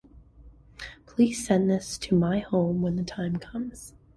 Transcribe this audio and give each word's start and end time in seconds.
Please 1.05 1.45
send 1.45 1.69
this 1.69 1.95
to 1.99 2.15
my 2.15 2.39
home 2.39 2.81
when 2.81 2.95
the 2.95 3.03
time 3.03 3.37
comes. 3.37 3.93